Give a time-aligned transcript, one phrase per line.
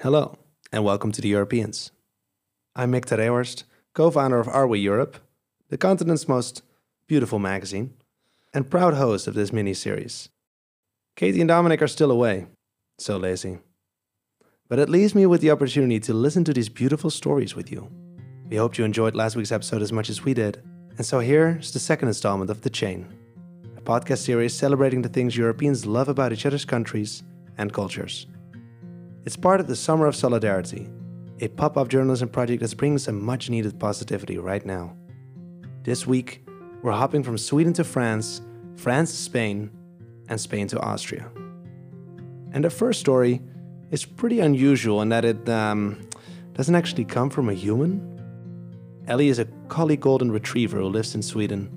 [0.00, 0.36] Hello,
[0.70, 1.90] and welcome to the Europeans.
[2.76, 3.62] I'm Mick ter Reehorst,
[3.94, 5.16] co founder of Are We Europe,
[5.70, 6.62] the continent's most
[7.06, 7.94] beautiful magazine,
[8.52, 10.28] and proud host of this mini series.
[11.16, 12.48] Katy and Dominic are still away,
[12.98, 13.60] so lazy.
[14.68, 17.88] But it leaves me with the opportunity to listen to these beautiful stories with you.
[18.50, 20.60] We hope you enjoyed last week's episode as much as we did,
[20.98, 23.06] and so here's the second installment of The Chain,
[23.78, 27.22] a podcast series celebrating the things Europeans love about each other's countries
[27.56, 28.26] and cultures.
[29.24, 30.86] It's part of the Summer of Solidarity,
[31.40, 34.94] a pop up journalism project that brings some much needed positivity right now.
[35.82, 36.46] This week,
[36.82, 38.42] we're hopping from Sweden to France,
[38.76, 39.70] France to Spain,
[40.28, 41.30] and Spain to Austria.
[42.52, 43.40] And the first story
[43.90, 46.06] is pretty unusual in that it um,
[46.52, 48.20] doesn't actually come from a human.
[49.06, 51.70] Ellie is a collie golden retriever who lives in Sweden,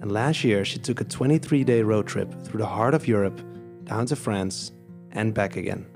[0.00, 3.40] and last year she took a 23 day road trip through the heart of Europe,
[3.82, 4.70] down to France,
[5.10, 5.86] and back again.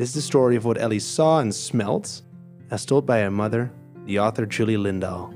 [0.00, 2.22] This is the story of what Ellie saw and smelt,
[2.70, 3.70] as told by her mother,
[4.06, 5.30] the author Julie Lindahl.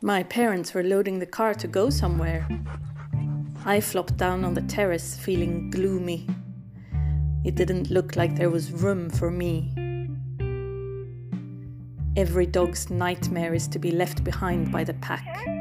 [0.00, 2.48] My parents were loading the car to go somewhere.
[3.66, 6.26] I flopped down on the terrace, feeling gloomy.
[7.44, 9.70] It didn't look like there was room for me.
[12.16, 15.55] Every dog's nightmare is to be left behind by the pack.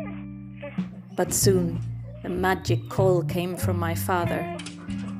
[1.15, 1.79] But soon,
[2.25, 4.57] a magic call came from my father.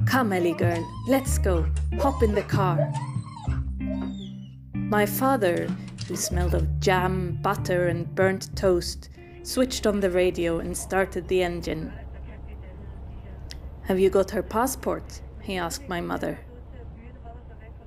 [0.06, 1.66] Come, Ellie girl, let's go.
[2.00, 2.92] Hop in the car.
[4.74, 5.68] My father,
[6.08, 9.10] who smelled of jam, butter, and burnt toast,
[9.44, 11.94] switched on the radio and started the engine.
[13.84, 15.22] Have you got her passport?
[15.42, 16.40] he asked my mother.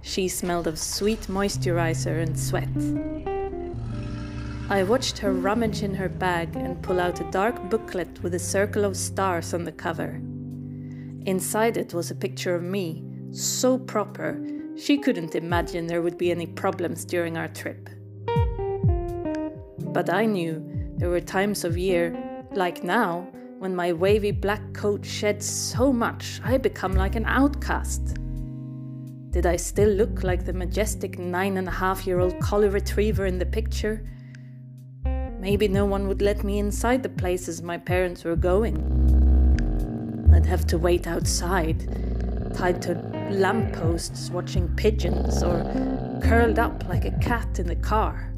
[0.01, 3.38] She smelled of sweet moisturizer and sweat.
[4.71, 8.39] I watched her rummage in her bag and pull out a dark booklet with a
[8.39, 10.21] circle of stars on the cover.
[11.25, 14.39] Inside it was a picture of me, so proper,
[14.77, 17.89] she couldn't imagine there would be any problems during our trip.
[19.79, 20.63] But I knew
[20.99, 22.15] there were times of year,
[22.53, 23.27] like now,
[23.61, 28.19] when my wavy black coat sheds so much I become like an outcast.
[29.31, 33.25] Did I still look like the majestic nine and a half year old collie retriever
[33.25, 34.05] in the picture?
[35.49, 38.77] Maybe no one would let me inside the places my parents were going.
[40.31, 41.89] I'd have to wait outside,
[42.55, 42.93] tied to
[43.31, 45.65] lampposts watching pigeons, or
[46.23, 48.35] curled up like a cat in the car.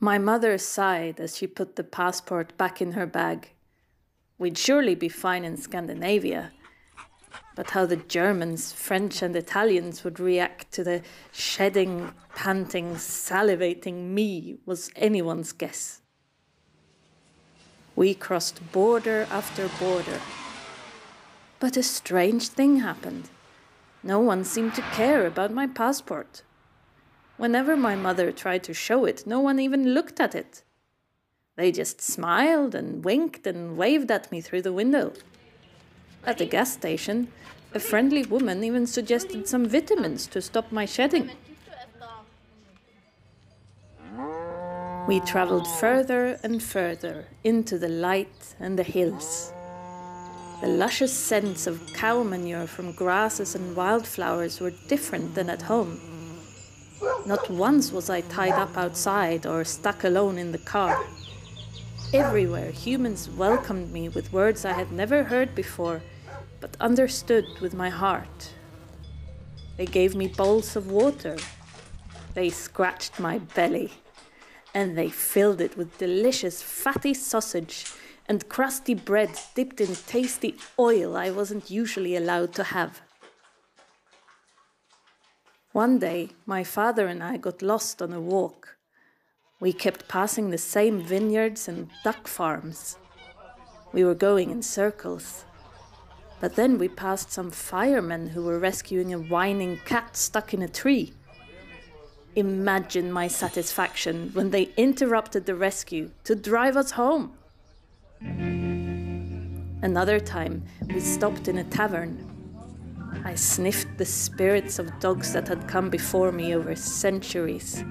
[0.00, 3.50] My mother sighed as she put the passport back in her bag.
[4.38, 6.52] We'd surely be fine in Scandinavia.
[7.54, 14.56] But how the Germans, French, and Italians would react to the shedding, panting, salivating me
[14.64, 16.00] was anyone's guess.
[17.94, 20.20] We crossed border after border.
[21.60, 23.28] But a strange thing happened.
[24.02, 26.42] No one seemed to care about my passport.
[27.36, 30.64] Whenever my mother tried to show it, no one even looked at it.
[31.56, 35.12] They just smiled and winked and waved at me through the window.
[36.24, 37.28] At the gas station,
[37.74, 41.30] a friendly woman even suggested some vitamins to stop my shedding.
[45.08, 49.52] We traveled further and further into the light and the hills.
[50.60, 55.98] The luscious scents of cow manure from grasses and wildflowers were different than at home.
[57.26, 61.04] Not once was I tied up outside or stuck alone in the car.
[62.14, 66.00] Everywhere, humans welcomed me with words I had never heard before,
[66.62, 68.54] but understood with my heart.
[69.76, 71.36] They gave me bowls of water.
[72.34, 73.92] They scratched my belly.
[74.72, 77.92] And they filled it with delicious fatty sausage
[78.28, 83.02] and crusty bread dipped in tasty oil I wasn't usually allowed to have.
[85.72, 88.76] One day, my father and I got lost on a walk.
[89.58, 92.96] We kept passing the same vineyards and duck farms.
[93.92, 95.44] We were going in circles.
[96.42, 100.68] But then we passed some firemen who were rescuing a whining cat stuck in a
[100.68, 101.12] tree.
[102.34, 107.34] Imagine my satisfaction when they interrupted the rescue to drive us home.
[109.82, 112.28] Another time, we stopped in a tavern
[113.24, 117.84] I sniffed the spirits of dogs that had come before me over centuries.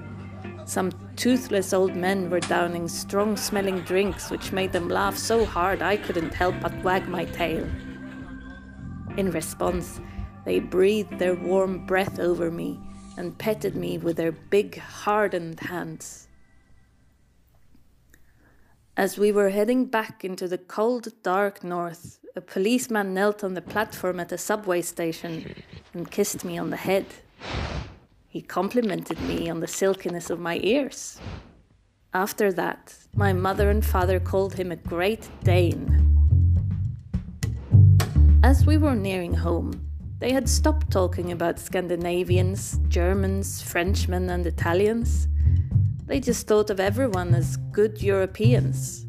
[0.66, 5.80] Some toothless old men were downing strong smelling drinks which made them laugh so hard
[5.80, 7.66] I couldn't help but wag my tail.
[9.16, 10.00] In response,
[10.44, 12.80] they breathed their warm breath over me
[13.16, 16.28] and petted me with their big, hardened hands.
[18.96, 23.62] As we were heading back into the cold, dark north, a policeman knelt on the
[23.62, 25.54] platform at a subway station
[25.92, 27.06] and kissed me on the head.
[28.28, 31.20] He complimented me on the silkiness of my ears.
[32.14, 36.01] After that, my mother and father called him a Great Dane.
[38.44, 45.28] As we were nearing home, they had stopped talking about Scandinavians, Germans, Frenchmen, and Italians.
[46.06, 49.06] They just thought of everyone as good Europeans.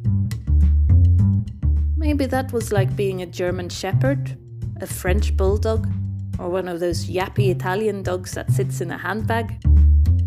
[1.98, 4.38] Maybe that was like being a German shepherd,
[4.82, 5.92] a French bulldog,
[6.38, 9.64] or one of those yappy Italian dogs that sits in a handbag,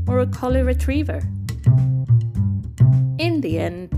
[0.08, 1.22] or a collie retriever.
[3.18, 3.90] In the end,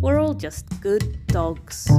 [0.00, 1.90] we're all just good dogs.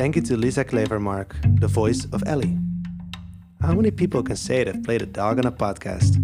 [0.00, 2.56] Thank you to Lisa Klevermark, the voice of Ellie.
[3.60, 6.16] How many people can say they've played a dog on a podcast?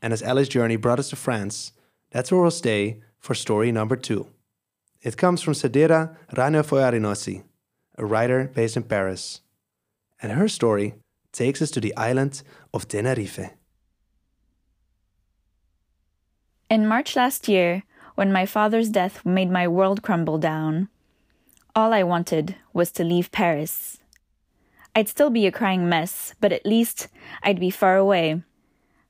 [0.00, 1.72] And as Ellie's journey brought us to France,
[2.12, 4.28] that's where we'll stay for story number two.
[5.02, 7.42] It comes from Sedera Ranaivoarinosy,
[7.98, 9.40] a writer based in Paris.
[10.22, 10.94] And her story
[11.32, 13.50] takes us to the island of Tenerife.
[16.70, 17.82] In March last year,
[18.14, 20.88] when my father's death made my world crumble down,
[21.74, 23.98] all I wanted was to leave Paris.
[24.94, 27.08] I'd still be a crying mess, but at least
[27.42, 28.42] I'd be far away.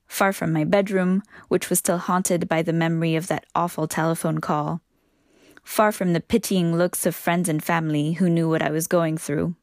[0.07, 4.39] Far from my bedroom, which was still haunted by the memory of that awful telephone
[4.39, 4.81] call.
[5.63, 9.17] Far from the pitying looks of friends and family who knew what I was going
[9.17, 9.55] through.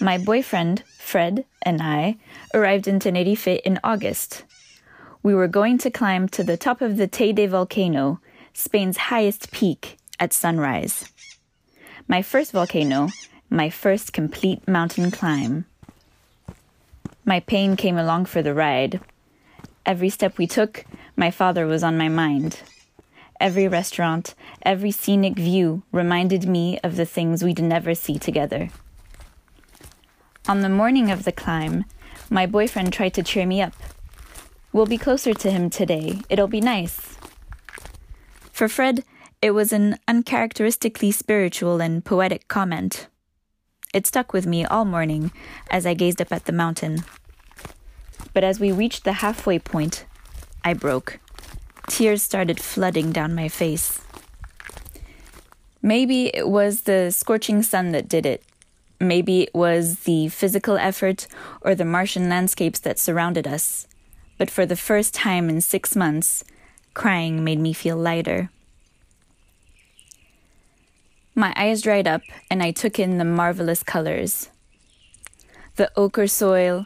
[0.00, 2.16] My boyfriend, Fred, and I
[2.54, 4.44] arrived in Tenerife in August.
[5.22, 8.20] We were going to climb to the top of the Teide volcano,
[8.54, 11.10] Spain's highest peak, at sunrise.
[12.06, 13.08] My first volcano,
[13.48, 15.64] my first complete mountain climb.
[17.24, 19.00] My pain came along for the ride.
[19.86, 20.84] Every step we took,
[21.16, 22.60] my father was on my mind.
[23.40, 28.68] Every restaurant, every scenic view reminded me of the things we'd never see together.
[30.46, 31.84] On the morning of the climb,
[32.28, 33.74] my boyfriend tried to cheer me up.
[34.72, 36.20] We'll be closer to him today.
[36.28, 37.16] It'll be nice.
[38.52, 39.04] For Fred,
[39.42, 43.08] it was an uncharacteristically spiritual and poetic comment.
[43.94, 45.32] It stuck with me all morning
[45.70, 47.04] as I gazed up at the mountain.
[48.34, 50.04] But as we reached the halfway point,
[50.62, 51.18] I broke.
[51.88, 54.00] Tears started flooding down my face.
[55.82, 58.44] Maybe it was the scorching sun that did it.
[59.00, 61.26] Maybe it was the physical effort
[61.62, 63.88] or the Martian landscapes that surrounded us.
[64.36, 66.44] But for the first time in six months,
[66.92, 68.50] crying made me feel lighter.
[71.34, 74.50] My eyes dried up, and I took in the marvelous colors
[75.76, 76.84] the ochre soil,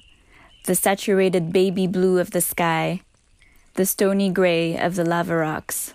[0.66, 3.00] the saturated baby blue of the sky,
[3.74, 5.92] the stony gray of the lava rocks.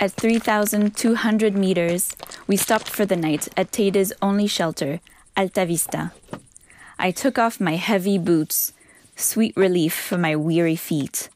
[0.00, 2.16] At 3,200 meters,
[2.48, 5.00] we stopped for the night at Teide's only shelter,
[5.36, 6.12] Alta Vista.
[6.98, 8.72] I took off my heavy boots,
[9.14, 11.28] sweet relief for my weary feet.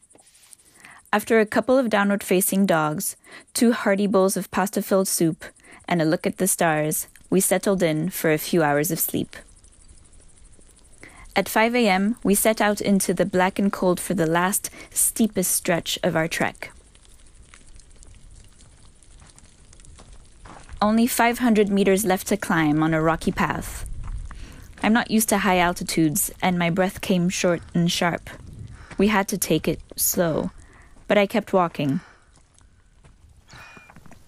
[1.13, 3.15] After a couple of downward facing dogs,
[3.53, 5.45] two hearty bowls of pasta filled soup,
[5.87, 9.35] and a look at the stars, we settled in for a few hours of sleep.
[11.35, 15.51] At 5 a.m., we set out into the black and cold for the last, steepest
[15.51, 16.71] stretch of our trek.
[20.81, 23.85] Only 500 meters left to climb on a rocky path.
[24.81, 28.31] I'm not used to high altitudes, and my breath came short and sharp.
[28.97, 30.49] We had to take it slow
[31.07, 31.99] but I kept walking.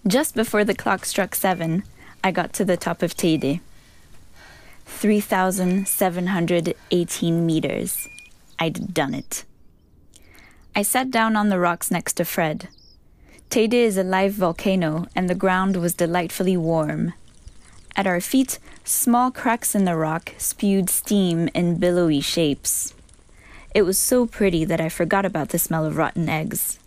[0.06, 1.84] Just before the clock struck seven,
[2.22, 3.60] I got to the top of Teide.
[4.86, 8.08] 3,718 meters.
[8.58, 9.44] I'd done it.
[10.74, 12.68] I sat down on the rocks next to Fred.
[13.50, 17.12] Teide is a live volcano, and the ground was delightfully warm.
[17.96, 22.92] At our feet, small cracks in the rock spewed steam in billowy shapes.
[23.74, 26.78] It was so pretty that I forgot about the smell of rotten eggs.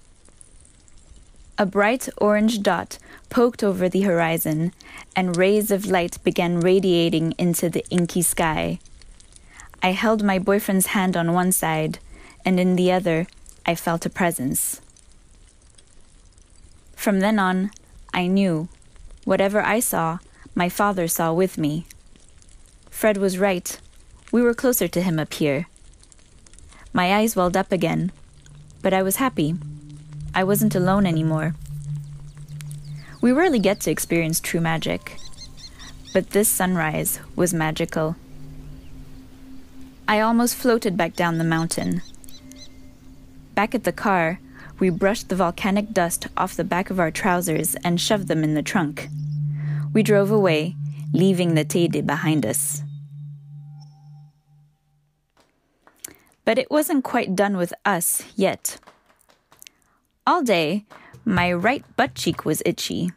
[1.58, 2.98] A bright orange dot
[3.30, 4.72] poked over the horizon,
[5.16, 8.80] and rays of light began radiating into the inky sky.
[9.84, 12.00] I held my boyfriend's hand on one side,
[12.46, 13.28] and in the other,
[13.66, 14.82] I felt a presence.
[16.96, 17.72] From then on,
[18.14, 18.68] I knew
[19.26, 20.20] whatever I saw,
[20.56, 21.86] my father saw with me.
[22.90, 23.80] Fred was right.
[24.32, 25.68] We were closer to him up here.
[26.94, 28.12] My eyes welled up again,
[28.82, 29.56] but I was happy.
[30.34, 31.56] I wasn't alone anymore.
[33.22, 35.18] We rarely get to experience true magic,
[36.14, 38.16] but this sunrise was magical.
[40.08, 42.02] I almost floated back down the mountain.
[43.54, 44.40] Back at the car,
[44.80, 48.54] we brushed the volcanic dust off the back of our trousers and shoved them in
[48.54, 49.10] the trunk.
[49.94, 50.76] We drove away,
[51.14, 52.82] leaving the Teide behind us.
[56.50, 58.80] But it wasn't quite done with us yet.
[60.26, 60.84] All day,
[61.24, 63.12] my right butt cheek was itchy.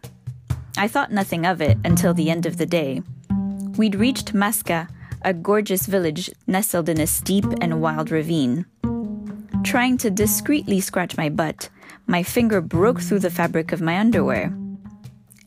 [0.77, 3.01] I thought nothing of it until the end of the day.
[3.79, 4.87] We'd reached Masca,
[5.23, 8.67] a gorgeous village nestled in a steep and wild ravine.
[9.65, 11.71] Trying to discreetly scratch my butt,
[12.07, 14.53] my finger broke through the fabric of my underwear.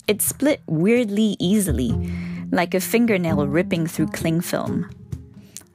[0.07, 1.93] It split weirdly easily,
[2.51, 4.89] like a fingernail ripping through cling film.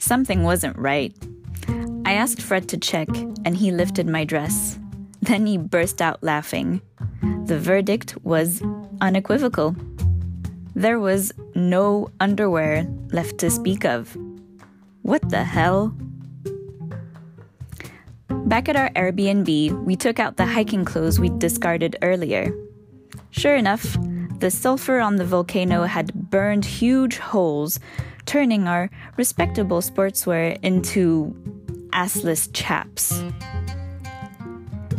[0.01, 1.15] Something wasn't right.
[2.11, 3.09] I asked Fred to check,
[3.45, 4.81] and he lifted my dress.
[5.23, 6.83] Then he burst out laughing.
[7.45, 8.61] The verdict was
[9.01, 9.77] unequivocal.
[10.75, 14.17] There was no underwear left to speak of.
[15.03, 15.95] What the hell?
[18.29, 22.53] Back at our Airbnb, we took out the hiking clothes we'd discarded earlier.
[23.31, 23.97] Sure enough,
[24.41, 27.79] the sulfur on the volcano had burned huge holes,
[28.27, 31.37] turning our respectable sportswear into
[31.93, 33.23] assless chaps.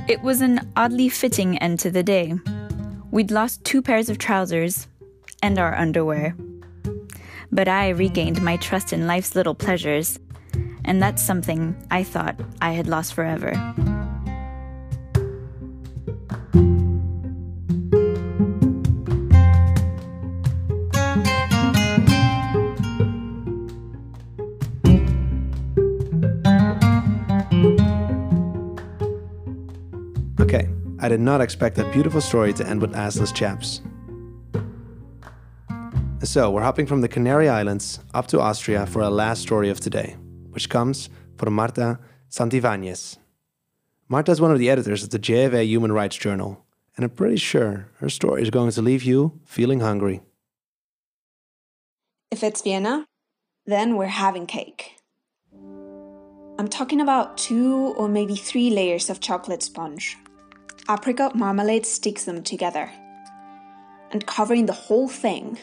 [0.08, 2.36] It was an oddly fitting end to the day.
[3.12, 4.88] We'd lost two pairs of trousers
[5.44, 6.36] and our underwear.
[7.52, 10.20] But I regained my trust in life's little pleasures,
[10.86, 13.54] and that's something I thought I had lost forever.
[31.12, 33.82] Did not expect that beautiful story to end with assless chaps.
[36.24, 39.82] So, we're hopping from the Canary Islands up to Austria for our last story of
[39.82, 40.16] today,
[40.52, 42.00] which comes from Marta
[42.30, 43.18] Santiváñez.
[44.08, 46.66] Marta is one of the editors of the JFA Human Rights Journal,
[46.96, 50.22] and I'm pretty sure her story is going to leave you feeling hungry.
[52.32, 53.06] If it's Vienna,
[53.66, 54.96] then we're having cake.
[56.58, 60.16] I'm talking about two or maybe three layers of chocolate sponge.
[60.90, 62.92] Apricot marmalade sticks them together.
[64.12, 65.58] And covering the whole thing,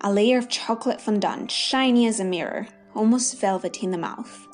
[0.00, 4.46] a layer of chocolate fondant, shiny as a mirror, almost velvety in the mouth.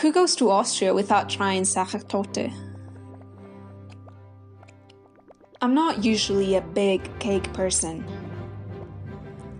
[0.00, 2.52] Who goes to Austria without trying Sachertorte?
[5.62, 8.04] I'm not usually a big cake person.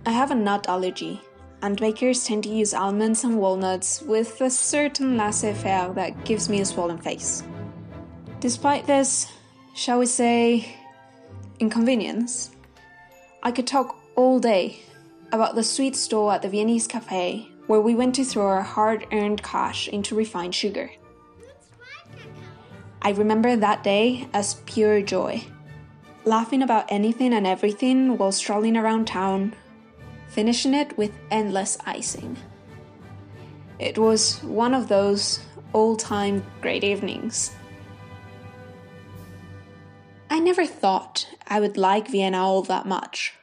[0.05, 1.21] I have a nut allergy,
[1.61, 6.49] and bakers tend to use almonds and walnuts with a certain laissez faire that gives
[6.49, 7.43] me a swollen face.
[8.47, 9.29] Despite this,
[9.73, 10.73] shall we say,
[11.59, 12.51] inconvenience,
[13.43, 14.79] I could talk all day
[15.33, 19.05] about the sweet store at the Viennese cafe where we went to throw our hard
[19.11, 20.89] earned cash into refined sugar.
[23.01, 25.43] I remember that day as pure joy,
[26.23, 29.55] laughing about anything and everything while strolling around town,
[30.29, 32.37] finishing it with endless icing.
[33.77, 35.41] It was one of those
[35.73, 37.51] all time great evenings.
[40.37, 43.33] I never thought I would like Vienna all that much.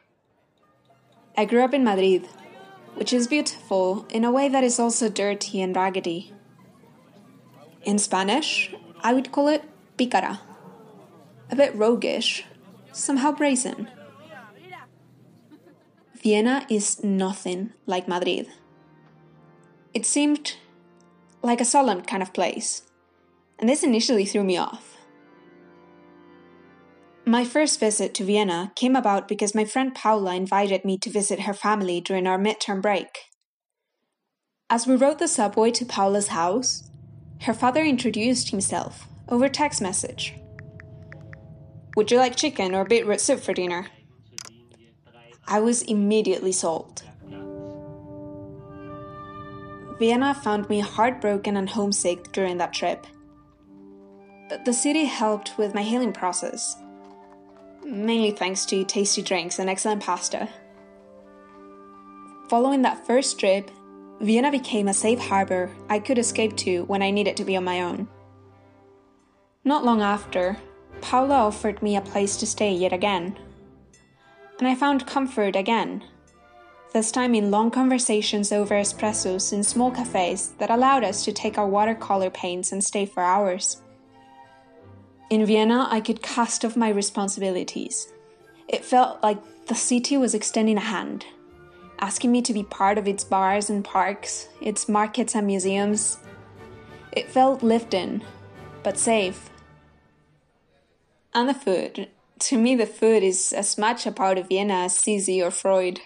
[1.37, 2.25] I grew up in Madrid,
[2.93, 6.31] which is beautiful in a way that is also dirty and raggedy.
[7.83, 9.65] In Spanish, I would call it
[9.97, 10.39] picara,
[11.51, 12.45] a bit roguish,
[12.93, 13.91] somehow brazen.
[16.13, 18.47] Vienna is nothing like Madrid.
[19.93, 20.55] It seemed
[21.43, 22.83] like a solemn kind of place,
[23.59, 24.94] and this initially threw me off.
[27.27, 31.39] My first visit to Vienna came about because my friend Paula invited me to visit
[31.41, 33.31] her family during our midterm break.
[34.69, 36.83] As we rode the subway to Paula's house,
[37.41, 40.35] her father introduced himself over text message.
[41.95, 43.87] Would you like chicken or beetroot soup for dinner?
[45.47, 47.01] I was immediately sold.
[49.97, 53.07] Vienna found me heartbroken and homesick during that trip.
[54.47, 56.75] But the city helped with my healing process
[57.85, 60.49] mainly thanks to tasty drinks and excellent pasta.
[62.49, 63.71] Following that first trip,
[64.19, 67.63] Vienna became a safe harbor I could escape to when I needed to be on
[67.63, 68.07] my own.
[69.63, 70.57] Not long after,
[71.01, 73.37] Paula offered me a place to stay yet again.
[74.59, 76.03] And I found comfort again,
[76.95, 81.57] this time in long conversations over espressos in small cafes that allowed us to take
[81.57, 83.81] our watercolor paints and stay for hours.
[85.29, 88.13] In Vienna, I could cast off my responsibilities.
[88.67, 91.25] It felt like the city was extending a hand,
[91.99, 96.19] asking me to be part of its bars and parks, its markets and museums.
[97.11, 98.23] It felt lived in,
[98.83, 99.49] but safe.
[101.33, 102.09] And the food.
[102.39, 106.01] To me, the food is as much a part of Vienna as Sisi or Freud.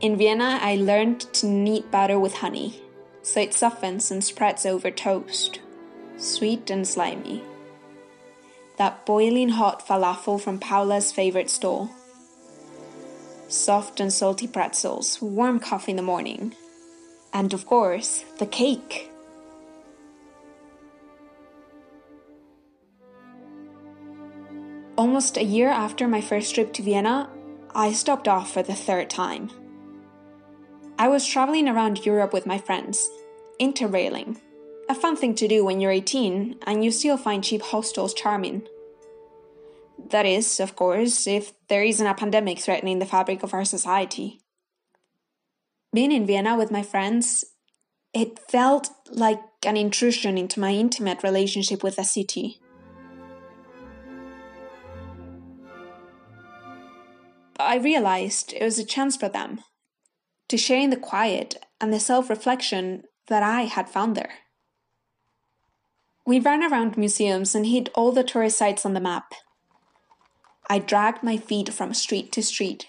[0.00, 2.82] In Vienna, I learned to knead butter with honey,
[3.22, 5.60] so it softens and spreads over toast,
[6.20, 7.42] sweet and slimy.
[8.76, 11.90] That boiling hot falafel from Paula's favorite stall.
[13.48, 16.54] Soft and salty pretzels, warm coffee in the morning.
[17.32, 19.10] And of course, the cake.
[24.96, 27.30] Almost a year after my first trip to Vienna,
[27.74, 29.50] I stopped off for the third time.
[30.98, 33.08] I was traveling around Europe with my friends,
[33.58, 34.38] interrailing.
[34.90, 38.66] A fun thing to do when you're 18 and you still find cheap hostels charming.
[40.10, 44.40] That is, of course, if there isn't a pandemic threatening the fabric of our society.
[45.94, 47.44] Being in Vienna with my friends,
[48.12, 52.58] it felt like an intrusion into my intimate relationship with the city.
[57.60, 59.60] I realized it was a chance for them
[60.48, 64.32] to share in the quiet and the self reflection that I had found there.
[66.30, 69.34] We ran around museums and hit all the tourist sites on the map.
[70.68, 72.86] I dragged my feet from street to street,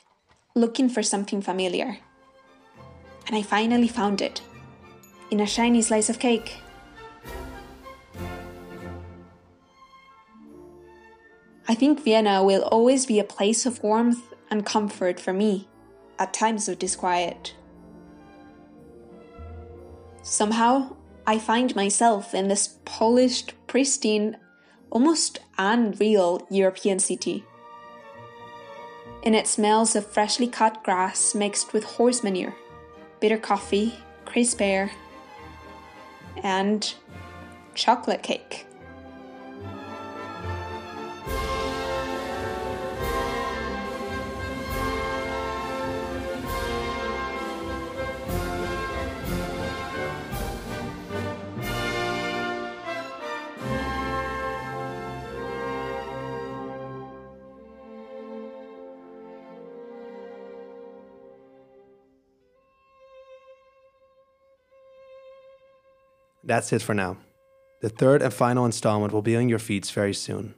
[0.54, 1.98] looking for something familiar.
[3.26, 4.44] And I finally found it
[5.32, 6.58] in a shiny slice of cake.
[11.68, 14.22] I think Vienna will always be a place of warmth
[14.52, 15.68] and comfort for me
[16.20, 17.56] at times of disquiet.
[20.22, 24.38] Somehow, I find myself in this polished, pristine,
[24.90, 27.44] almost unreal European city.
[29.24, 32.56] And it smells of freshly cut grass mixed with horse manure,
[33.20, 33.94] bitter coffee,
[34.26, 34.92] crisp air,
[36.44, 36.94] and
[37.76, 38.66] chocolate cake.
[66.52, 67.16] That's it for now.
[67.80, 70.54] The third and final installment will be on your feeds very soon.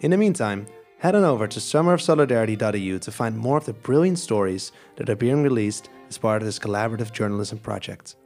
[0.00, 0.66] In the meantime,
[0.98, 5.44] head on over to summerofsolidarity.eu to find more of the brilliant stories that are being
[5.44, 8.16] released as part of this collaborative journalism project.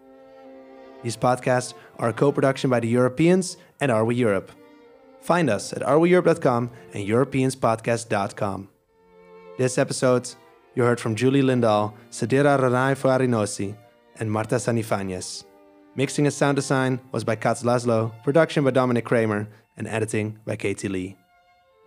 [1.02, 4.52] These podcasts are a co production by the Europeans and Are We Europe.
[5.20, 8.68] Find us at areweeurope.com and europeanspodcast.com.
[9.58, 10.30] This episode,
[10.74, 13.76] you heard from Julie Lindahl, Sedera Ranaivoarinosy,
[14.18, 15.44] and Marta Santiváñez.
[15.96, 20.56] Mixing and sound design was by Katz Laszlo, production by Dominic Kraemer, and editing by
[20.56, 21.16] Katy Lee.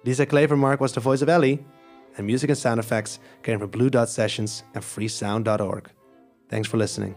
[0.05, 1.65] Lisa Klevermark was the voice of Ellie,
[2.15, 5.89] and music and sound effects came from Blue Dot Sessions and freesound.org.
[6.49, 7.15] Thanks for listening.